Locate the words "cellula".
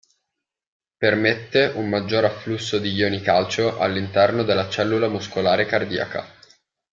4.67-5.07